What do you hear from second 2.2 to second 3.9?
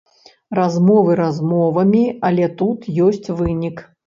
але тут ёсць вынік.